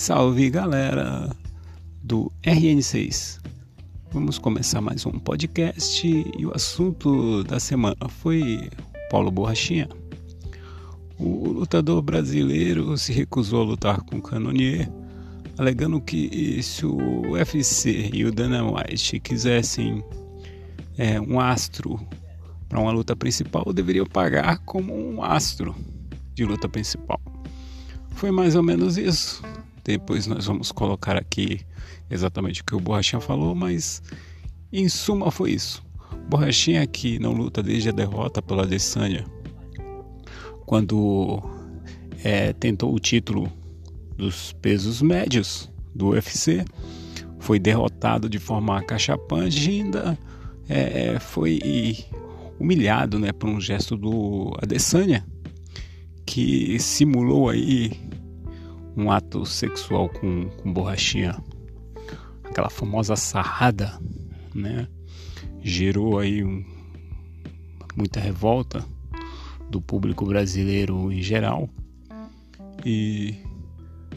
Salve 0.00 0.48
galera 0.48 1.28
do 2.02 2.32
RN6. 2.42 3.38
Vamos 4.10 4.38
começar 4.38 4.80
mais 4.80 5.04
um 5.04 5.10
podcast 5.18 6.08
e 6.38 6.46
o 6.46 6.56
assunto 6.56 7.44
da 7.44 7.60
semana 7.60 8.08
foi 8.08 8.70
Paulo 9.10 9.30
Borrachinha. 9.30 9.90
O 11.18 11.50
lutador 11.50 12.00
brasileiro 12.00 12.96
se 12.96 13.12
recusou 13.12 13.60
a 13.60 13.64
lutar 13.66 14.00
com 14.00 14.22
Canonier, 14.22 14.90
alegando 15.58 16.00
que 16.00 16.62
se 16.62 16.86
o 16.86 17.32
UFC 17.32 18.08
e 18.10 18.24
o 18.24 18.32
Dana 18.32 18.64
White 18.64 19.20
quisessem 19.20 20.02
é, 20.96 21.20
um 21.20 21.38
astro 21.38 22.00
para 22.70 22.80
uma 22.80 22.90
luta 22.90 23.14
principal, 23.14 23.70
deveriam 23.70 24.06
pagar 24.06 24.60
como 24.60 24.96
um 24.96 25.22
astro 25.22 25.76
de 26.32 26.46
luta 26.46 26.70
principal. 26.70 27.20
Foi 28.14 28.30
mais 28.30 28.56
ou 28.56 28.62
menos 28.62 28.96
isso. 28.96 29.42
Depois 29.90 30.24
nós 30.26 30.46
vamos 30.46 30.70
colocar 30.70 31.16
aqui 31.16 31.60
exatamente 32.08 32.60
o 32.60 32.64
que 32.64 32.76
o 32.76 32.80
Borrachinha 32.80 33.20
falou, 33.20 33.56
mas 33.56 34.00
em 34.72 34.88
suma 34.88 35.32
foi 35.32 35.50
isso. 35.50 35.82
Borrachinha 36.28 36.86
que 36.86 37.18
não 37.18 37.32
luta 37.32 37.60
desde 37.60 37.88
a 37.88 37.92
derrota 37.92 38.40
pela 38.40 38.62
Adesanya, 38.62 39.24
quando 40.64 41.42
é, 42.22 42.52
tentou 42.52 42.94
o 42.94 43.00
título 43.00 43.52
dos 44.16 44.52
pesos 44.52 45.02
médios 45.02 45.68
do 45.92 46.10
UFC, 46.10 46.64
foi 47.40 47.58
derrotado 47.58 48.28
de 48.28 48.38
forma 48.38 48.80
cachapante 48.84 49.68
e 49.68 49.80
ainda 49.80 50.16
é, 50.68 51.18
foi 51.18 51.98
humilhado 52.60 53.18
né, 53.18 53.32
por 53.32 53.48
um 53.48 53.60
gesto 53.60 53.96
do 53.96 54.56
Adesanya, 54.62 55.26
que 56.24 56.78
simulou 56.78 57.48
aí 57.48 57.90
um 58.96 59.10
ato 59.10 59.44
sexual 59.46 60.08
com, 60.08 60.48
com 60.48 60.72
borrachinha, 60.72 61.42
aquela 62.44 62.70
famosa 62.70 63.16
sarrada, 63.16 63.98
né? 64.54 64.88
Gerou 65.62 66.18
aí 66.18 66.42
um, 66.42 66.64
muita 67.96 68.20
revolta 68.20 68.84
do 69.68 69.80
público 69.80 70.24
brasileiro 70.26 71.12
em 71.12 71.22
geral. 71.22 71.68
E 72.84 73.36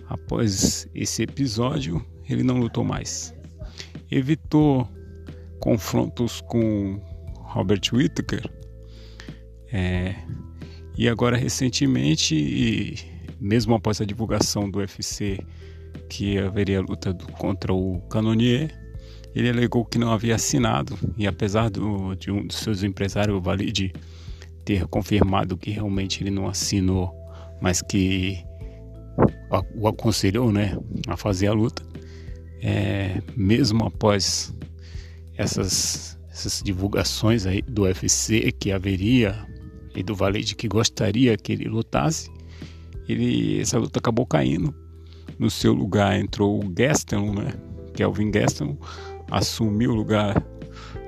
após 0.10 0.88
esse 0.96 1.24
episódio, 1.24 2.04
ele 2.28 2.44
não 2.44 2.60
lutou 2.60 2.84
mais. 2.84 3.34
Evitou 4.10 4.88
confrontos 5.60 6.42
com 6.42 7.00
Robert 7.36 7.82
Whittaker. 7.92 8.50
É, 9.72 10.16
e 10.98 11.10
agora 11.10 11.36
recentemente 11.36 13.13
mesmo 13.40 13.76
após 13.76 14.00
a 14.02 14.06
divulgação 14.06 14.70
do 14.70 14.80
UFC 14.80 15.40
que 16.10 16.38
haveria 16.38 16.82
luta 16.82 17.14
do, 17.14 17.26
contra 17.34 17.74
o 17.74 18.00
Canonier, 18.10 18.74
ele 19.36 19.50
alegou 19.50 19.84
que 19.86 19.98
não 19.98 20.12
havia 20.12 20.36
assinado 20.36 20.98
e 21.18 21.26
apesar 21.26 21.70
do, 21.70 22.16
de 22.16 22.32
um 22.32 22.46
dos 22.46 22.58
seus 22.58 22.84
empresários, 22.84 23.36
o 23.36 23.42
Valide, 23.42 23.94
ter 24.64 24.86
confirmado 24.88 25.58
que 25.58 25.72
realmente 25.72 26.24
ele 26.24 26.32
não 26.32 26.48
assinou, 26.48 27.14
mas 27.62 27.82
que 27.82 28.44
o 29.76 29.88
aconselhou 29.88 30.52
né, 30.52 30.78
a 31.08 31.18
fazer 31.18 31.48
a 31.48 31.54
luta, 31.54 31.84
é, 32.62 33.22
mesmo 33.36 33.86
após 33.86 34.54
essas, 35.36 36.18
essas 36.30 36.62
divulgações 36.64 37.46
aí 37.46 37.62
do 37.62 37.84
UFC 37.84 38.52
que 38.52 38.72
haveria 38.72 39.46
e 39.96 40.02
do 40.02 40.16
Valide 40.16 40.56
que 40.56 40.68
gostaria 40.68 41.36
que 41.38 41.52
ele 41.52 41.66
lutasse, 41.66 42.30
ele, 43.08 43.60
essa 43.60 43.78
luta 43.78 44.00
acabou 44.00 44.26
caindo. 44.26 44.74
No 45.38 45.50
seu 45.50 45.74
lugar 45.74 46.20
entrou 46.20 46.64
o 46.64 46.70
Gaston, 46.70 47.34
né? 47.34 47.54
Kelvin 47.94 48.32
Gaston 48.32 48.78
assumiu 49.30 49.92
o 49.92 49.96
lugar 49.96 50.44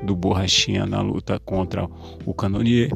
do 0.03 0.15
Borrachinha 0.15 0.85
na 0.85 1.01
luta 1.01 1.39
contra 1.39 1.87
o 2.25 2.33
Canonier 2.33 2.91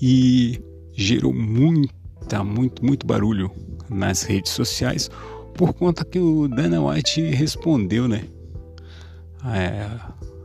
e 0.00 0.60
gerou 0.94 1.32
muita, 1.32 2.42
muito, 2.44 2.84
muito 2.84 3.06
barulho 3.06 3.50
nas 3.88 4.22
redes 4.22 4.52
sociais 4.52 5.10
por 5.54 5.74
conta 5.74 6.04
que 6.04 6.18
o 6.18 6.48
Dana 6.48 6.82
White 6.82 7.20
respondeu, 7.22 8.08
né? 8.08 8.24
É, 9.44 9.88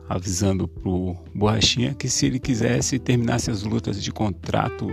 avisando 0.07 0.67
pro 0.67 1.15
Borrachinha 1.33 1.93
que 1.93 2.09
se 2.09 2.25
ele 2.25 2.39
quisesse 2.39 2.99
terminasse 2.99 3.49
as 3.51 3.63
lutas 3.63 4.01
de 4.01 4.11
contrato 4.11 4.87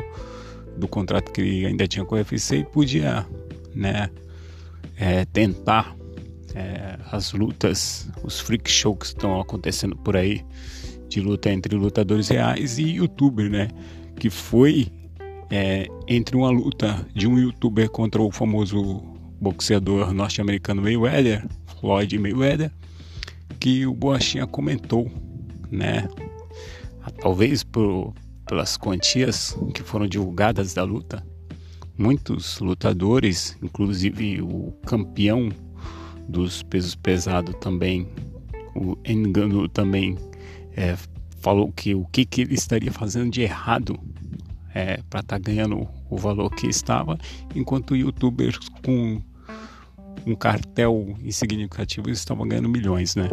do 0.76 0.88
contrato 0.88 1.32
que 1.32 1.66
ainda 1.66 1.86
tinha 1.86 2.04
com 2.04 2.14
o 2.14 2.18
UFC 2.18 2.58
e 2.58 2.64
podia 2.64 3.26
né, 3.74 4.10
é, 4.96 5.24
tentar 5.26 5.96
é, 6.54 6.98
as 7.10 7.32
lutas, 7.32 8.08
os 8.22 8.40
freak 8.40 8.70
shows 8.70 8.98
que 8.98 9.06
estão 9.06 9.40
acontecendo 9.40 9.96
por 9.96 10.16
aí 10.16 10.44
de 11.08 11.20
luta 11.20 11.50
entre 11.50 11.76
lutadores 11.76 12.28
reais 12.28 12.78
e 12.78 12.96
youtuber, 12.96 13.50
né? 13.50 13.68
Que 14.16 14.30
foi 14.30 14.88
é, 15.50 15.86
entre 16.08 16.36
uma 16.36 16.50
luta 16.50 17.06
de 17.14 17.26
um 17.26 17.38
youtuber 17.38 17.90
contra 17.90 18.22
o 18.22 18.30
famoso 18.30 19.02
boxeador 19.40 20.12
norte-americano 20.14 20.80
Mayweather, 20.80 21.46
Floyd 21.80 22.18
Mayweather, 22.18 22.70
que 23.60 23.86
o 23.86 23.92
Boachinha 23.92 24.46
comentou, 24.46 25.10
né? 25.70 26.08
Talvez 27.20 27.62
por, 27.62 28.14
pelas 28.52 28.76
quantias 28.76 29.56
que 29.72 29.82
foram 29.82 30.06
divulgadas 30.06 30.74
da 30.74 30.84
luta, 30.84 31.26
muitos 31.96 32.58
lutadores, 32.60 33.56
inclusive 33.62 34.42
o 34.42 34.74
campeão 34.84 35.48
dos 36.28 36.62
pesos 36.62 36.94
pesados 36.94 37.54
também, 37.62 38.06
o 38.76 38.94
Engano 39.06 39.66
também 39.70 40.18
é, 40.76 40.98
falou 41.40 41.72
que 41.72 41.94
o 41.94 42.04
que, 42.04 42.26
que 42.26 42.42
ele 42.42 42.52
estaria 42.52 42.92
fazendo 42.92 43.30
de 43.30 43.40
errado 43.40 43.98
é, 44.74 44.98
para 45.08 45.20
estar 45.20 45.22
tá 45.22 45.38
ganhando 45.38 45.88
o 46.10 46.18
valor 46.18 46.50
que 46.50 46.66
estava, 46.66 47.18
enquanto 47.54 47.96
youtubers 47.96 48.58
com 48.84 49.18
um 50.26 50.34
cartel 50.34 51.16
insignificativo 51.24 52.10
estavam 52.10 52.46
ganhando 52.46 52.68
milhões, 52.68 53.16
né? 53.16 53.30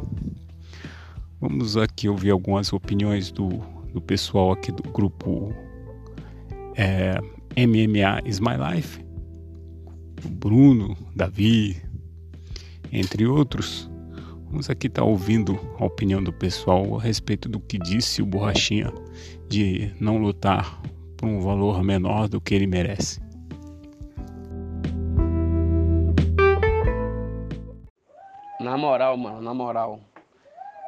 Vamos 1.42 1.76
aqui 1.76 2.08
ouvir 2.08 2.30
algumas 2.30 2.72
opiniões 2.72 3.32
do 3.32 3.79
do 3.94 4.02
pessoal 4.02 4.52
aqui 4.52 4.72
do 4.72 4.84
grupo 4.92 5.54
é, 6.76 7.20
MMA 7.58 8.22
is 8.26 8.40
My 8.40 8.56
Life, 8.58 9.04
o 10.24 10.30
Bruno, 10.30 10.96
Davi, 11.16 11.82
entre 12.92 13.26
outros. 13.26 13.90
Vamos 14.50 14.70
aqui 14.70 14.88
estar 14.88 15.02
tá 15.02 15.08
ouvindo 15.08 15.60
a 15.78 15.86
opinião 15.86 16.24
do 16.24 16.34
pessoal 16.34 16.98
a 16.98 17.02
respeito 17.02 17.48
do 17.48 17.60
que 17.60 17.78
disse 17.78 18.22
o 18.22 18.26
Borrachinha 18.26 18.92
de 19.48 19.94
não 20.00 20.18
lutar 20.18 20.82
por 21.18 21.28
um 21.28 21.40
valor 21.42 21.84
menor 21.84 22.28
do 22.28 22.40
que 22.40 22.56
ele 22.56 22.66
merece. 22.66 23.20
Na 28.60 28.78
moral, 28.78 29.18
mano, 29.18 29.42
na 29.42 29.54
moral, 29.54 30.00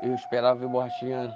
eu 0.03 0.13
esperava 0.16 0.59
ver 0.59 0.66
o 0.66 0.69
Borrachinha 0.69 1.34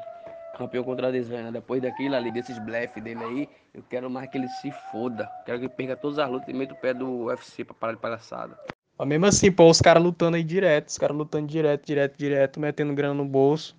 campeão 0.55 0.83
contra 0.83 1.07
a 1.07 1.11
Desvena. 1.11 1.51
Depois 1.51 1.81
daquilo 1.81 2.15
ali, 2.15 2.31
desses 2.31 2.57
blefe 2.59 2.99
dele 2.99 3.23
aí, 3.23 3.49
eu 3.73 3.83
quero 3.89 4.09
mais 4.09 4.29
que 4.29 4.37
ele 4.37 4.47
se 4.47 4.71
foda. 4.91 5.29
Quero 5.45 5.59
que 5.59 5.65
ele 5.65 5.73
perca 5.73 5.95
todas 5.95 6.19
as 6.19 6.29
lutas 6.29 6.47
e 6.47 6.53
meta 6.53 6.73
o 6.73 6.77
pé 6.77 6.93
do 6.93 7.25
UFC 7.25 7.63
pra 7.63 7.73
parar 7.73 7.93
de 7.93 7.99
palhaçada. 7.99 8.57
Mas 8.97 9.07
mesmo 9.07 9.25
assim, 9.25 9.51
pô, 9.51 9.69
os 9.69 9.81
caras 9.81 10.01
lutando 10.01 10.37
aí 10.37 10.43
direto, 10.43 10.87
os 10.87 10.97
caras 10.97 11.15
lutando 11.15 11.47
direto, 11.47 11.85
direto, 11.85 12.17
direto, 12.17 12.59
metendo 12.59 12.93
grana 12.93 13.13
no 13.13 13.25
bolso. 13.25 13.75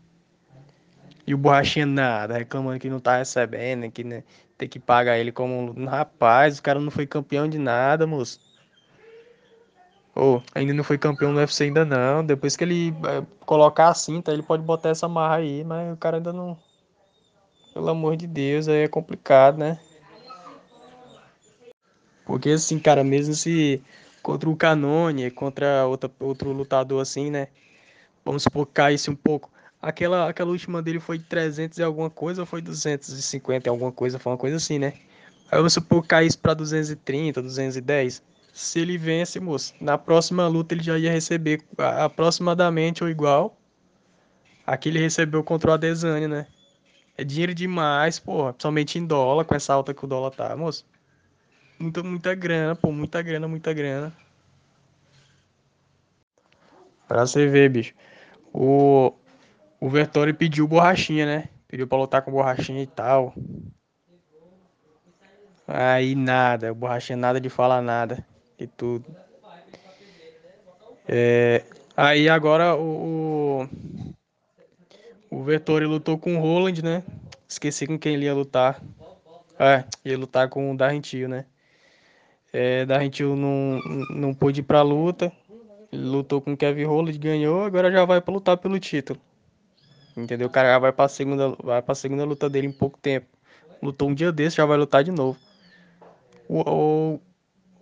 E 1.26 1.34
o 1.34 1.38
borrachinha 1.38 1.86
nada, 1.86 2.34
reclamando 2.34 2.78
que 2.78 2.88
não 2.88 3.00
tá 3.00 3.16
recebendo, 3.16 3.90
que 3.90 4.04
né, 4.04 4.22
tem 4.56 4.68
que 4.68 4.78
pagar 4.78 5.18
ele 5.18 5.32
como 5.32 5.74
um. 5.76 5.86
Rapaz, 5.86 6.58
o 6.58 6.62
cara 6.62 6.78
não 6.78 6.90
foi 6.90 7.06
campeão 7.06 7.48
de 7.48 7.58
nada, 7.58 8.06
moço. 8.06 8.40
Oh, 10.18 10.40
ainda 10.54 10.72
não 10.72 10.82
foi 10.82 10.96
campeão 10.96 11.30
no 11.30 11.38
UFC 11.38 11.64
ainda 11.64 11.84
não. 11.84 12.24
Depois 12.24 12.56
que 12.56 12.64
ele 12.64 12.88
é, 12.90 13.22
colocar 13.44 13.88
a 13.88 13.94
cinta, 13.94 14.32
ele 14.32 14.42
pode 14.42 14.62
botar 14.62 14.88
essa 14.88 15.06
marra 15.06 15.36
aí, 15.36 15.62
mas 15.62 15.92
o 15.92 15.96
cara 15.96 16.16
ainda 16.16 16.32
não. 16.32 16.56
Pelo 17.76 17.90
amor 17.90 18.16
de 18.16 18.26
Deus, 18.26 18.68
aí 18.68 18.84
é 18.84 18.88
complicado, 18.88 19.58
né? 19.58 19.78
Porque 22.24 22.48
assim, 22.48 22.78
cara, 22.78 23.04
mesmo 23.04 23.34
se 23.34 23.82
contra 24.22 24.48
o 24.48 24.56
Canone, 24.56 25.30
contra 25.30 25.86
outra, 25.86 26.10
outro 26.18 26.52
lutador 26.52 27.02
assim, 27.02 27.30
né? 27.30 27.48
Vamos 28.24 28.44
supor 28.44 28.64
que 28.64 28.72
caísse 28.72 29.10
um 29.10 29.14
pouco. 29.14 29.50
Aquela, 29.82 30.26
aquela 30.26 30.52
última 30.52 30.80
dele 30.80 30.98
foi 30.98 31.18
300 31.18 31.76
e 31.76 31.82
alguma 31.82 32.08
coisa 32.08 32.40
ou 32.40 32.46
foi 32.46 32.62
250 32.62 33.68
e 33.68 33.70
alguma 33.70 33.92
coisa? 33.92 34.18
Foi 34.18 34.32
uma 34.32 34.38
coisa 34.38 34.56
assim, 34.56 34.78
né? 34.78 34.94
Aí 35.50 35.58
vamos 35.58 35.74
supor 35.74 36.00
que 36.00 36.08
caísse 36.08 36.38
pra 36.38 36.54
230, 36.54 37.42
210 37.42 38.22
se 38.54 38.80
ele 38.80 38.96
vence, 38.96 39.38
moço, 39.38 39.74
na 39.78 39.98
próxima 39.98 40.48
luta 40.48 40.72
ele 40.72 40.82
já 40.82 40.96
ia 40.96 41.12
receber 41.12 41.62
aproximadamente 41.76 43.04
ou 43.04 43.10
igual 43.10 43.54
a 44.66 44.78
que 44.78 44.88
ele 44.88 44.98
recebeu 44.98 45.44
contra 45.44 45.72
o 45.72 45.74
Adesanya, 45.74 46.26
né? 46.26 46.46
É 47.18 47.24
dinheiro 47.24 47.54
demais, 47.54 48.18
porra, 48.18 48.52
principalmente 48.52 48.98
em 48.98 49.06
dólar, 49.06 49.44
com 49.44 49.54
essa 49.54 49.72
alta 49.72 49.94
que 49.94 50.04
o 50.04 50.08
dólar 50.08 50.30
tá, 50.30 50.54
moço. 50.54 50.84
Muita, 51.78 52.02
muita 52.02 52.34
grana, 52.34 52.74
pô, 52.74 52.92
muita 52.92 53.22
grana, 53.22 53.48
muita 53.48 53.72
grana. 53.72 54.12
Pra 57.08 57.26
você 57.26 57.46
ver, 57.46 57.70
bicho. 57.70 57.94
O, 58.52 59.12
o 59.80 59.88
Vettori 59.88 60.32
pediu 60.32 60.66
borrachinha, 60.68 61.26
né? 61.26 61.48
Pediu 61.68 61.86
pra 61.86 61.98
lutar 61.98 62.22
com 62.22 62.30
borrachinha 62.30 62.82
e 62.82 62.86
tal. 62.86 63.34
Aí 65.66 66.14
nada, 66.14 66.72
o 66.72 66.74
borrachinha 66.74 67.16
nada 67.16 67.40
de 67.40 67.48
falar 67.50 67.82
nada 67.82 68.24
e 68.58 68.66
tudo. 68.66 69.04
É, 71.08 71.64
aí 71.96 72.28
agora 72.28 72.74
o, 72.74 73.62
o, 73.62 73.68
o 75.30 75.42
Vettori 75.42 75.86
lutou 75.86 76.18
com 76.18 76.36
o 76.36 76.40
Roland, 76.40 76.82
né? 76.82 77.02
Esqueci 77.48 77.86
com 77.86 77.98
quem 77.98 78.14
ele 78.14 78.26
ia 78.26 78.34
lutar. 78.34 78.82
É, 79.58 79.84
ia 80.04 80.18
lutar 80.18 80.48
com 80.48 80.72
o 80.72 80.76
Darrentil, 80.76 81.28
né? 81.28 81.46
É, 82.52 82.84
Darrentil 82.86 83.36
não, 83.36 83.80
não 84.10 84.34
pôde 84.34 84.60
ir 84.60 84.64
pra 84.64 84.82
luta. 84.82 85.32
Lutou 85.92 86.40
com 86.40 86.52
o 86.52 86.56
Kevin 86.56 86.84
Holland, 86.84 87.18
ganhou, 87.18 87.64
agora 87.64 87.90
já 87.90 88.04
vai 88.04 88.20
pra 88.20 88.34
lutar 88.34 88.56
pelo 88.56 88.78
título. 88.78 89.20
Entendeu? 90.16 90.48
O 90.48 90.50
cara 90.50 90.72
já 90.72 90.78
vai 90.78 90.92
pra 90.92 91.08
segunda, 91.08 91.50
vai 91.62 91.82
pra 91.82 91.94
segunda 91.94 92.24
luta 92.24 92.48
dele 92.48 92.66
em 92.66 92.72
pouco 92.72 92.98
tempo. 92.98 93.26
Lutou 93.82 94.08
um 94.08 94.14
dia 94.14 94.32
desse, 94.32 94.56
já 94.56 94.66
vai 94.66 94.76
lutar 94.76 95.04
de 95.04 95.10
novo. 95.10 95.38
O, 96.48 96.60
o, 96.60 97.20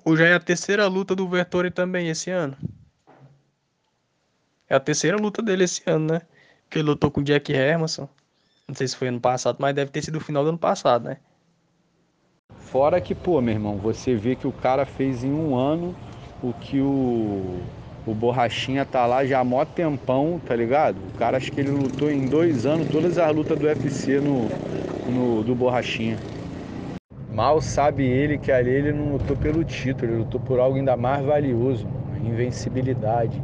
o 0.05 0.17
já 0.17 0.27
é 0.27 0.35
a 0.35 0.41
terceira 0.41 0.87
luta 0.87 1.15
do 1.15 1.29
Vettori 1.29 1.71
também 1.71 2.09
esse 2.09 2.31
ano. 2.31 2.57
É 4.69 4.75
a 4.75 4.81
terceira 4.81 5.17
luta 5.17 5.41
dele 5.43 5.65
esse 5.65 5.83
ano, 5.87 6.15
né? 6.15 6.23
Que 6.71 6.79
ele 6.79 6.89
lutou 6.89 7.11
com 7.11 7.21
o 7.21 7.25
Jack 7.25 7.53
Hermanson. 7.53 8.09
Não 8.67 8.75
sei 8.75 8.89
se 8.89 8.97
foi 8.97 9.09
ano 9.09 9.21
passado, 9.21 9.59
mas 9.61 9.75
deve 9.75 9.91
ter 9.91 10.03
sido 10.03 10.17
o 10.17 10.21
final 10.21 10.43
do 10.43 10.49
ano 10.49 10.59
passado, 10.59 11.05
né? 11.05 11.19
Fora 12.59 13.01
que, 13.01 13.15
pô, 13.15 13.41
meu 13.41 13.55
irmão, 13.55 13.77
você 13.77 14.15
vê 14.15 14.35
que 14.35 14.47
o 14.47 14.53
cara 14.53 14.87
fez 14.87 15.23
em 15.23 15.33
um 15.33 15.55
ano 15.55 15.95
o 16.43 16.53
que 16.53 16.81
o, 16.81 17.61
o 18.07 18.15
Borrachinha 18.15 18.85
tá 18.85 19.07
lá 19.07 19.25
já 19.25 19.41
há 19.41 19.45
mó 19.45 19.65
tempão, 19.65 20.41
tá 20.45 20.57
ligado? 20.57 20.97
O 21.15 21.19
cara 21.19 21.37
acho 21.37 21.53
que 21.53 21.61
ele 21.61 21.71
lutou 21.71 22.11
em 22.11 22.27
dois 22.27 22.67
anos 22.67 22.89
todas 22.89 23.19
as 23.19 23.35
lutas 23.35 23.59
do 23.59 23.67
UFC 23.67 24.19
no, 24.19 24.49
no, 25.11 25.43
do 25.45 25.55
Borrachinha. 25.55 26.19
Mal 27.31 27.61
sabe 27.61 28.05
ele 28.05 28.39
que 28.39 28.51
ali 28.51 28.71
ele 28.71 28.93
não 28.93 29.13
lutou 29.13 29.37
pelo 29.37 29.63
título, 29.63 30.11
ele 30.11 30.19
lutou 30.19 30.41
por 30.41 30.59
algo 30.59 30.77
ainda 30.77 30.97
mais 30.97 31.25
valioso, 31.25 31.87
invencibilidade 32.23 33.43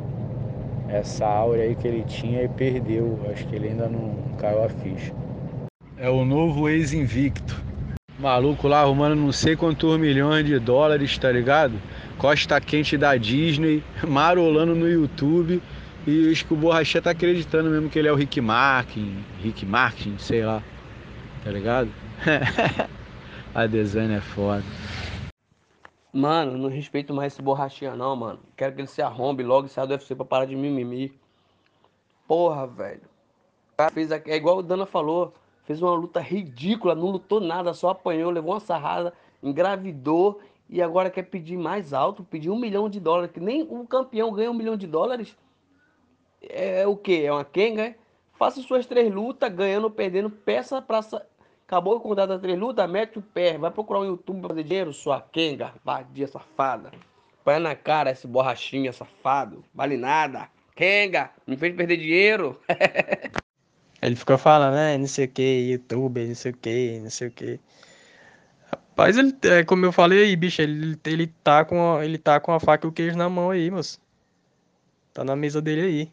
essa 0.93 1.25
áurea 1.25 1.65
aí 1.65 1.75
que 1.75 1.87
ele 1.87 2.05
tinha 2.05 2.43
e 2.43 2.49
perdeu. 2.49 3.19
Acho 3.33 3.47
que 3.47 3.55
ele 3.55 3.69
ainda 3.69 3.89
não 3.89 4.15
caiu 4.39 4.65
a 4.65 4.69
ficha. 4.69 5.15
É 5.97 6.09
o 6.09 6.25
novo 6.25 6.69
ex-invicto. 6.69 7.63
Maluco 8.19 8.69
lá 8.69 8.81
arrumando 8.81 9.17
não 9.17 9.33
sei 9.33 9.57
quantos 9.57 9.99
milhões 9.99 10.45
de 10.45 10.59
dólares, 10.59 11.17
tá 11.17 11.33
ligado? 11.33 11.75
Costa 12.19 12.61
quente 12.61 12.99
da 12.99 13.17
Disney, 13.17 13.83
marolando 14.07 14.75
no 14.75 14.89
YouTube. 14.89 15.63
E 16.07 16.31
acho 16.31 16.47
que 16.47 16.55
o 16.55 16.57
Borrachê 16.57 17.01
tá 17.01 17.11
acreditando 17.11 17.71
mesmo 17.71 17.89
que 17.89 17.99
ele 17.99 18.09
é 18.09 18.13
o 18.13 18.17
Rick 18.17 18.41
Martin, 18.41 19.17
Rick 19.43 19.65
Martin, 19.65 20.15
sei 20.19 20.45
lá. 20.45 20.63
Tá 21.45 21.51
ligado? 21.51 21.89
a 23.55 23.67
design 23.67 24.15
é 24.15 24.21
foda. 24.21 24.65
Mano, 26.13 26.59
não 26.59 26.69
respeito 26.69 27.15
mais 27.15 27.33
esse 27.33 27.43
borrachinha 27.43 27.95
não, 27.95 28.17
mano. 28.17 28.41
Quero 28.57 28.75
que 28.75 28.81
ele 28.81 28.89
se 28.89 29.01
arrombe 29.01 29.45
logo 29.45 29.67
e 29.67 29.71
saia 29.71 29.87
do 29.87 29.93
UFC 29.93 30.15
pra 30.15 30.25
parar 30.25 30.45
de 30.45 30.57
mimimi. 30.57 31.13
Porra, 32.27 32.67
velho. 32.67 33.03
O 33.73 33.77
cara 33.77 33.91
fez 33.91 34.11
é 34.11 34.37
igual 34.37 34.59
o 34.59 34.63
Dana 34.63 34.87
falou, 34.87 35.33
fez 35.65 35.81
uma 35.81 35.93
luta 35.93 36.21
ridícula, 36.21 36.95
não 36.95 37.11
lutou 37.11 37.41
nada, 37.41 37.73
só 37.73 37.91
apanhou, 37.91 38.31
levou 38.31 38.53
uma 38.53 38.61
sarrada, 38.61 39.13
engravidou 39.43 40.41
e 40.69 40.83
agora 40.83 41.11
quer 41.11 41.23
pedir 41.23 41.57
mais 41.57 41.93
alto, 41.93 42.25
pedir 42.25 42.51
um 42.51 42.59
milhão 42.59 42.89
de 42.89 43.01
dólares, 43.01 43.33
que 43.33 43.41
nem 43.41 43.63
um 43.63 43.87
campeão 43.87 44.33
ganha 44.33 44.51
um 44.51 44.55
milhão 44.55 44.77
de 44.77 44.87
dólares. 44.87 45.37
É, 46.43 46.83
é 46.83 46.87
o 46.87 46.97
que? 46.97 47.25
É 47.25 47.33
uma 47.33 47.45
Kenga? 47.45 47.83
É? 47.83 47.97
Faça 48.35 48.63
suas 48.63 48.87
três 48.87 49.13
lutas, 49.13 49.53
ganhando 49.53 49.85
ou 49.85 49.91
perdendo, 49.91 50.31
peça 50.31 50.81
pra, 50.81 51.01
Acabou 51.71 51.99
o 51.99 52.01
contrato 52.01 52.31
da 52.31 52.39
três 52.41 52.59
mete 52.91 53.21
o 53.21 53.23
pé, 53.23 53.57
vai 53.57 53.71
procurar 53.71 54.01
um 54.01 54.05
YouTube 54.05 54.41
pra 54.41 54.49
fazer 54.49 54.65
dinheiro, 54.65 54.93
sua 54.93 55.21
quenga, 55.21 55.73
vadia 55.85 56.27
safada. 56.27 56.91
Põe 57.45 57.61
na 57.61 57.77
cara 57.77 58.11
esse 58.11 58.27
borrachinha 58.27 58.93
safado, 58.93 59.65
vale 59.73 59.97
nada. 59.97 60.49
Kenga, 60.75 61.31
me 61.47 61.57
fez 61.57 61.73
perder 61.77 61.97
dinheiro. 61.97 62.61
Ele 64.03 64.17
ficou 64.17 64.37
falando, 64.37 64.75
né, 64.75 64.99
não 64.99 65.07
sei 65.07 65.27
o 65.27 65.29
que, 65.29 65.71
YouTube, 65.71 66.27
não 66.27 66.35
sei 66.35 66.51
o 66.51 66.57
que, 66.57 66.99
não 66.99 67.11
sei 67.11 67.29
o 67.29 67.31
que. 67.31 67.61
Rapaz, 68.73 69.17
ele, 69.17 69.33
é, 69.43 69.63
como 69.63 69.87
eu 69.87 69.93
falei 69.93 70.25
aí, 70.25 70.35
bicho, 70.35 70.61
ele, 70.63 70.99
ele, 71.05 71.29
tá 71.45 71.65
com 71.65 71.99
a, 71.99 72.05
ele 72.05 72.19
tá 72.19 72.41
com 72.41 72.51
a 72.51 72.59
faca 72.59 72.85
e 72.85 72.89
o 72.89 72.93
queijo 72.93 73.17
na 73.17 73.29
mão 73.29 73.51
aí, 73.51 73.71
moço. 73.71 74.01
Tá 75.15 75.23
na 75.23 75.37
mesa 75.37 75.63
dele 75.63 75.83
aí. 75.83 76.13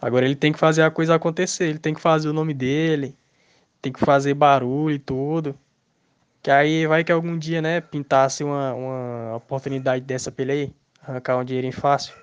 Agora 0.00 0.24
ele 0.26 0.36
tem 0.36 0.52
que 0.52 0.60
fazer 0.60 0.82
a 0.82 0.90
coisa 0.92 1.16
acontecer, 1.16 1.64
ele 1.64 1.78
tem 1.80 1.92
que 1.92 2.00
fazer 2.00 2.28
o 2.28 2.32
nome 2.32 2.54
dele, 2.54 3.16
tem 3.80 3.92
que 3.92 4.00
fazer 4.00 4.34
barulho 4.34 4.94
e 4.94 4.98
tudo. 4.98 5.58
Que 6.42 6.50
aí 6.50 6.86
vai 6.86 7.04
que 7.04 7.12
algum 7.12 7.38
dia, 7.38 7.60
né, 7.60 7.80
pintasse 7.80 8.42
uma, 8.42 8.72
uma 8.74 9.36
oportunidade 9.36 10.04
dessa 10.04 10.32
pra 10.32 10.42
ele 10.42 10.52
aí, 10.52 10.74
arrancar 11.02 11.36
um 11.36 11.44
dinheirinho 11.44 11.72
fácil. 11.72 12.14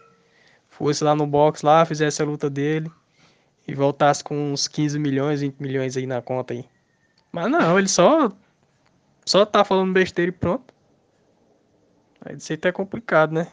Fosse 0.69 1.03
lá 1.03 1.15
no 1.15 1.27
box 1.27 1.63
lá, 1.63 1.85
fizesse 1.85 2.21
a 2.21 2.25
luta 2.25 2.49
dele 2.49 2.91
e 3.67 3.75
voltasse 3.75 4.23
com 4.23 4.53
uns 4.53 4.67
15 4.67 4.97
milhões, 4.97 5.41
20 5.41 5.59
milhões 5.59 5.97
aí 5.97 6.07
na 6.07 6.21
conta 6.21 6.53
aí. 6.53 6.65
Mas 7.31 7.49
não, 7.49 7.77
ele 7.77 7.87
só 7.87 8.31
só 9.25 9.45
tá 9.45 9.63
falando 9.63 9.93
besteira 9.93 10.29
e 10.29 10.33
pronto. 10.33 10.73
Aí 12.21 12.37
isso 12.37 12.51
aí 12.51 12.57
tá 12.57 12.71
complicado, 12.71 13.33
né? 13.33 13.47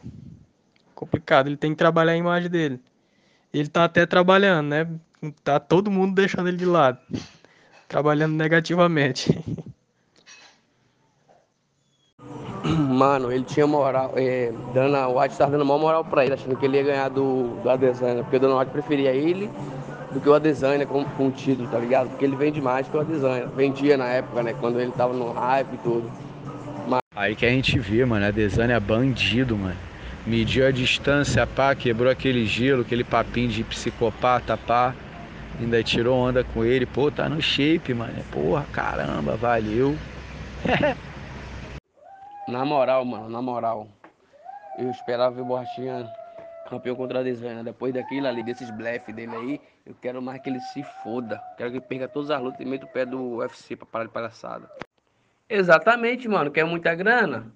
Complicado, 0.95 1.47
ele 1.47 1.57
tem 1.57 1.71
que 1.71 1.77
trabalhar 1.77 2.13
a 2.13 2.17
imagem 2.17 2.49
dele. 2.49 2.81
Ele 3.53 3.67
tá 3.67 3.83
até 3.83 4.05
trabalhando, 4.05 4.67
né? 4.67 4.87
Tá 5.43 5.59
todo 5.59 5.91
mundo 5.91 6.15
deixando 6.15 6.47
ele 6.47 6.57
de 6.57 6.65
lado 6.65 6.99
trabalhando 7.95 8.35
negativamente. 8.35 9.41
Mano, 12.67 13.31
ele 13.31 13.45
tinha 13.45 13.65
moral. 13.65 14.11
É, 14.17 14.51
Dana 14.73 15.07
White 15.07 15.37
tava 15.37 15.51
dando 15.51 15.63
maior 15.63 15.79
moral 15.79 16.03
pra 16.03 16.25
ele, 16.25 16.33
achando 16.33 16.57
que 16.57 16.65
ele 16.65 16.75
ia 16.75 16.83
ganhar 16.83 17.07
do, 17.07 17.55
do 17.63 17.69
Adesanya. 17.69 18.21
Porque 18.23 18.35
o 18.35 18.39
Dana 18.41 18.59
White 18.59 18.71
preferia 18.71 19.11
ele 19.11 19.49
do 20.11 20.19
que 20.19 20.27
o 20.27 20.33
Adesanya 20.33 20.85
com, 20.85 21.05
com 21.05 21.27
o 21.27 21.31
título, 21.31 21.69
tá 21.69 21.79
ligado? 21.79 22.09
Porque 22.09 22.25
ele 22.25 22.35
vende 22.35 22.59
mais 22.59 22.85
que 22.85 22.97
o 22.97 22.99
Adesanya. 22.99 23.45
Vendia 23.45 23.95
na 23.95 24.07
época, 24.07 24.43
né? 24.43 24.53
Quando 24.59 24.77
ele 24.77 24.91
tava 24.91 25.13
no 25.13 25.31
hype 25.31 25.75
e 25.75 25.77
tudo. 25.77 26.11
Mas... 26.89 26.99
Aí 27.15 27.33
que 27.33 27.45
a 27.45 27.49
gente 27.49 27.79
vê, 27.79 28.03
mano. 28.03 28.25
Adesanya 28.25 28.73
é 28.73 28.79
bandido, 28.79 29.55
mano. 29.55 29.77
Mediu 30.27 30.67
a 30.67 30.71
distância, 30.71 31.47
pá, 31.47 31.73
quebrou 31.73 32.11
aquele 32.11 32.45
gelo, 32.45 32.81
aquele 32.81 33.05
papinho 33.05 33.47
de 33.47 33.63
psicopata, 33.63 34.57
pá. 34.57 34.93
Ainda 35.59 35.81
tirou 35.83 36.17
onda 36.17 36.43
com 36.43 36.65
ele, 36.65 36.85
pô, 36.85 37.09
tá 37.09 37.29
no 37.29 37.41
shape, 37.41 37.93
mano. 37.93 38.23
Porra, 38.31 38.65
caramba, 38.73 39.37
valeu. 39.37 39.95
na 42.47 42.65
moral, 42.65 43.05
mano, 43.05 43.29
na 43.29 43.41
moral. 43.41 43.87
Eu 44.77 44.91
esperava 44.91 45.33
ver 45.33 45.41
o 45.41 45.45
Borrachinha 45.45 46.11
campeão 46.69 46.95
contra 46.95 47.19
a 47.19 47.23
Desvena. 47.23 47.63
Depois 47.63 47.93
daquilo 47.93 48.27
ali, 48.27 48.43
desses 48.43 48.69
blefe 48.69 49.13
dele 49.13 49.35
aí, 49.35 49.61
eu 49.85 49.95
quero 50.01 50.21
mais 50.21 50.41
que 50.41 50.49
ele 50.49 50.59
se 50.59 50.83
foda. 50.83 51.41
Quero 51.57 51.71
que 51.71 51.77
ele 51.77 51.85
perca 51.85 52.07
todas 52.07 52.31
as 52.31 52.41
lutas 52.41 52.59
e 52.59 52.65
meta 52.65 52.85
o 52.85 52.89
pé 52.89 53.05
do 53.05 53.37
UFC 53.37 53.75
pra 53.75 53.85
parar 53.85 54.05
de 54.05 54.11
palhaçada. 54.11 54.69
Exatamente, 55.49 56.27
mano. 56.27 56.51
Quer 56.51 56.65
muita 56.65 56.93
grana? 56.93 57.53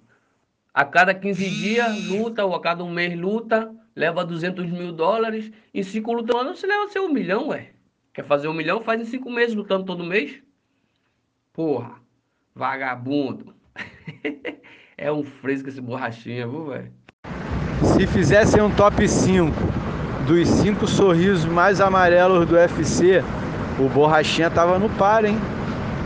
A 0.72 0.84
cada 0.84 1.12
15 1.12 1.50
dias 1.50 2.04
luta, 2.06 2.44
ou 2.44 2.54
a 2.54 2.60
cada 2.60 2.82
um 2.82 2.90
mês 2.90 3.18
luta, 3.18 3.74
leva 3.94 4.24
200 4.24 4.64
mil 4.70 4.92
dólares. 4.92 5.50
E 5.74 5.84
cinco 5.84 6.12
lutas 6.12 6.34
ano 6.34 6.54
você 6.54 6.66
leva 6.66 6.88
seu 6.88 7.04
um 7.04 7.12
milhão, 7.12 7.48
ué. 7.48 7.72
Quer 8.12 8.24
fazer 8.24 8.48
um 8.48 8.52
milhão? 8.52 8.82
Faz 8.82 9.00
em 9.00 9.04
cinco 9.04 9.30
meses 9.30 9.54
lutando 9.54 9.84
todo 9.84 10.04
mês. 10.04 10.42
Porra, 11.52 11.94
vagabundo. 12.54 13.54
é 14.98 15.12
um 15.12 15.22
fresco 15.22 15.68
esse 15.68 15.80
borrachinha, 15.80 16.46
viu, 16.46 16.66
velho? 16.66 16.92
Se 17.82 18.06
fizessem 18.06 18.60
um 18.60 18.70
top 18.70 19.08
5 19.08 19.54
dos 20.26 20.48
cinco 20.48 20.86
sorrisos 20.86 21.44
mais 21.44 21.80
amarelos 21.80 22.46
do 22.46 22.54
UFC, 22.54 23.22
o 23.78 23.88
Borrachinha 23.88 24.50
tava 24.50 24.78
no 24.78 24.90
par, 24.90 25.24
hein? 25.24 25.38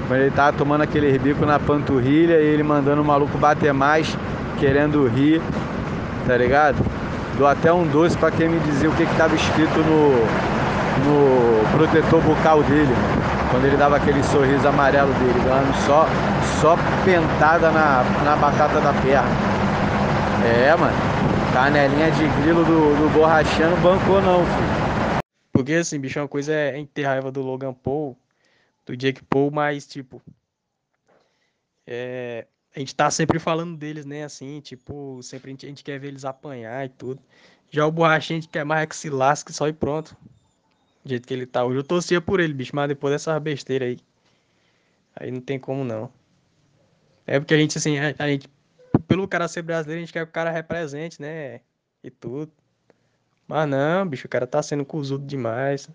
Quando 0.07 0.21
ele 0.21 0.31
tava 0.31 0.57
tomando 0.57 0.83
aquele 0.83 1.19
bico 1.19 1.45
na 1.45 1.59
panturrilha 1.59 2.41
e 2.41 2.47
ele 2.47 2.63
mandando 2.63 3.03
o 3.03 3.05
maluco 3.05 3.37
bater 3.39 3.73
mais, 3.73 4.17
querendo 4.59 5.07
rir, 5.07 5.43
tá 6.27 6.37
ligado? 6.37 6.77
Dou 7.37 7.47
até 7.47 7.73
um 7.73 7.87
doce 7.87 8.17
para 8.17 8.31
quem 8.31 8.49
me 8.49 8.61
dizia 8.61 8.89
o 8.89 8.95
que 8.95 9.05
que 9.05 9.17
tava 9.17 9.35
escrito 9.35 9.79
no, 9.81 10.64
no 11.03 11.71
protetor 11.73 12.23
bucal 12.23 12.63
dele, 12.63 12.93
quando 13.51 13.67
ele 13.67 13.77
dava 13.77 13.97
aquele 13.97 14.23
sorriso 14.23 14.67
amarelo 14.69 15.13
dele, 15.15 15.41
dando 15.45 15.75
só, 15.87 16.07
só 16.61 16.77
pentada 17.05 17.71
na, 17.71 18.05
na 18.23 18.37
batata 18.37 18.81
da 18.81 18.93
perna. 18.93 19.29
É, 20.45 20.77
mano, 20.77 20.97
canelinha 21.53 22.11
de 22.11 22.29
grilo 22.41 22.65
do, 22.65 22.97
do 22.97 23.13
borrachano 23.13 23.77
bancou 23.79 24.21
não, 24.21 24.45
filho. 24.45 24.85
Porque 25.53 25.75
assim, 25.75 26.01
bicho, 26.01 26.19
uma 26.21 26.29
coisa 26.29 26.53
é 26.53 26.85
ter 26.93 27.05
raiva 27.05 27.31
do 27.31 27.41
Logan 27.41 27.73
Paul, 27.73 28.17
do 28.85 28.97
Jake 28.97 29.23
Paul, 29.25 29.51
mas 29.51 29.87
tipo. 29.87 30.21
É, 31.87 32.47
a 32.75 32.79
gente 32.81 32.95
tá 32.95 33.11
sempre 33.11 33.39
falando 33.39 33.77
deles, 33.77 34.05
né? 34.05 34.25
Assim, 34.25 34.61
tipo, 34.61 35.23
sempre 35.23 35.51
a 35.51 35.53
gente, 35.53 35.67
a 35.67 35.69
gente 35.69 35.85
quer 35.85 35.99
ver 35.99 36.09
eles 36.09 36.25
apanhar 36.25 36.85
e 36.85 36.89
tudo. 36.89 37.23
Já 37.71 37.87
o 37.87 37.93
borrachinha 37.93 38.41
que 38.41 38.49
quer 38.49 38.65
mais 38.65 38.83
é 38.83 38.87
que 38.87 38.97
se 38.97 39.09
lasque 39.09 39.53
só 39.53 39.69
e 39.69 39.73
pronto. 39.73 40.17
Do 41.05 41.11
jeito 41.11 41.29
que 41.29 41.35
ele 41.35 41.47
tá 41.47 41.65
hoje. 41.65 41.79
Eu 41.79 41.85
torcia 41.85 42.21
por 42.21 42.41
ele, 42.41 42.55
bicho, 42.55 42.75
mas 42.75 42.89
depois 42.89 43.13
dessa 43.13 43.39
besteira 43.39 43.85
aí. 43.85 43.99
Aí 45.15 45.31
não 45.31 45.41
tem 45.41 45.59
como 45.59 45.85
não. 45.85 46.11
É 47.27 47.39
porque 47.39 47.55
a 47.55 47.59
gente, 47.59 47.77
assim, 47.79 47.99
a, 47.99 48.15
a 48.19 48.29
gente, 48.29 48.49
pelo 49.07 49.29
cara 49.29 49.47
ser 49.49 49.63
brasileiro, 49.63 49.99
a 49.99 50.05
gente 50.05 50.13
quer 50.13 50.25
que 50.25 50.31
o 50.31 50.33
cara 50.33 50.51
represente, 50.51 51.21
né? 51.21 51.61
E 52.03 52.11
tudo. 52.11 52.51
Mas 53.47 53.69
não, 53.69 54.07
bicho, 54.07 54.27
o 54.27 54.31
cara 54.31 54.47
tá 54.47 54.63
sendo 54.63 54.85
cuzudo 54.85 55.27
demais. 55.27 55.89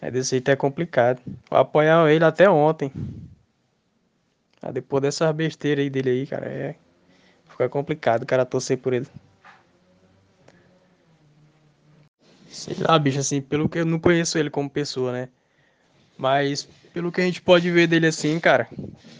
É 0.00 0.10
desse 0.10 0.30
jeito 0.32 0.50
é 0.50 0.56
complicado. 0.56 1.22
Eu 1.50 1.56
apoiar 1.56 2.10
ele 2.10 2.24
até 2.24 2.48
ontem. 2.48 2.92
Ah, 4.60 4.70
depois 4.70 5.02
dessa 5.02 5.32
besteira 5.32 5.80
aí 5.80 5.88
dele 5.88 6.10
aí, 6.10 6.26
cara, 6.26 6.46
é. 6.46 6.76
Fica 7.48 7.68
complicado 7.68 8.22
o 8.22 8.26
cara 8.26 8.44
torcer 8.44 8.78
por 8.78 8.92
ele. 8.92 9.06
Sei 12.54 12.76
lá, 12.78 12.96
bicho, 13.00 13.18
assim, 13.18 13.42
pelo 13.42 13.68
que 13.68 13.80
eu 13.80 13.84
não 13.84 13.98
conheço 13.98 14.38
ele 14.38 14.48
como 14.48 14.70
pessoa, 14.70 15.10
né? 15.10 15.28
Mas 16.16 16.68
pelo 16.92 17.10
que 17.10 17.20
a 17.20 17.24
gente 17.24 17.42
pode 17.42 17.68
ver 17.68 17.88
dele 17.88 18.06
assim, 18.06 18.38
cara, 18.38 18.68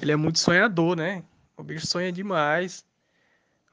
ele 0.00 0.12
é 0.12 0.16
muito 0.16 0.38
sonhador, 0.38 0.96
né? 0.96 1.24
O 1.56 1.62
bicho 1.64 1.84
sonha 1.84 2.12
demais. 2.12 2.84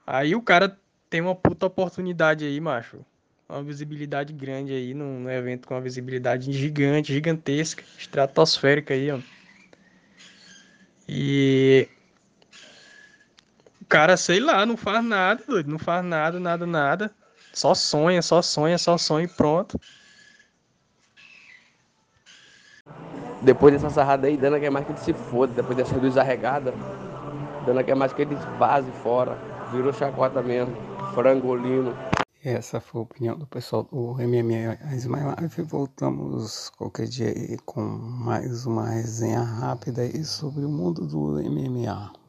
Aí 0.05 0.33
o 0.33 0.41
cara 0.41 0.75
tem 1.11 1.21
uma 1.21 1.35
puta 1.35 1.67
oportunidade 1.67 2.43
aí, 2.43 2.59
macho. 2.59 3.05
Uma 3.47 3.61
visibilidade 3.61 4.33
grande 4.33 4.73
aí 4.73 4.95
num, 4.95 5.29
evento 5.29 5.67
com 5.67 5.75
uma 5.75 5.81
visibilidade 5.81 6.51
gigante, 6.51 7.13
gigantesca, 7.13 7.83
estratosférica 7.99 8.95
aí, 8.95 9.11
ó. 9.11 9.19
E 11.07 11.87
o 13.79 13.85
cara, 13.85 14.17
sei 14.17 14.39
lá, 14.39 14.65
não 14.65 14.75
faz 14.75 15.05
nada, 15.05 15.43
doido, 15.47 15.69
não 15.69 15.77
faz 15.77 16.03
nada, 16.03 16.39
nada, 16.39 16.65
nada. 16.65 17.15
Só 17.53 17.73
sonha, 17.73 18.21
só 18.21 18.41
sonha, 18.41 18.77
só 18.77 18.97
sonha 18.97 19.25
e 19.25 19.27
pronto. 19.27 19.79
Depois 23.41 23.73
dessa 23.73 23.89
sarrada 23.89 24.27
aí, 24.27 24.37
Dana 24.37 24.59
quer 24.59 24.69
mais 24.69 24.85
que 24.85 24.91
ele 24.91 24.99
se 24.99 25.13
foda. 25.13 25.53
Depois 25.53 25.75
dessa 25.75 25.95
luz 25.97 26.15
arregada, 26.17 26.73
Dana 27.65 27.83
quer 27.83 27.95
mais 27.95 28.13
que 28.13 28.21
ele 28.21 28.35
vaze 28.57 28.91
fora. 29.03 29.37
Virou 29.71 29.91
chacota 29.91 30.41
mesmo. 30.41 30.75
Frangolino. 31.13 31.95
Essa 32.43 32.79
foi 32.79 33.01
a 33.01 33.03
opinião 33.03 33.37
do 33.37 33.45
pessoal 33.45 33.83
do 33.83 34.13
MMA 34.13 34.77
My 35.05 35.41
Life. 35.41 35.61
Voltamos 35.63 36.69
qualquer 36.71 37.07
dia 37.07 37.27
aí 37.27 37.57
com 37.65 37.81
mais 37.81 38.65
uma 38.65 38.89
resenha 38.89 39.41
rápida 39.41 40.01
aí 40.01 40.23
sobre 40.23 40.65
o 40.65 40.69
mundo 40.69 41.05
do 41.05 41.39
MMA. 41.39 42.20